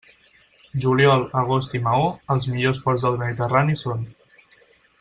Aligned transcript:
Juliol, 0.85 1.25
agost 1.41 1.75
i 1.79 1.81
Maó, 1.89 2.07
els 2.37 2.47
millors 2.55 2.81
ports 2.87 3.05
del 3.09 3.19
Mediterrani 3.25 3.77
són. 3.83 4.03